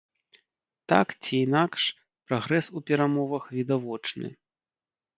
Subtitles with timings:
[0.93, 1.81] Так ці інакш,
[2.33, 4.37] прагрэс у перамовах відавочны.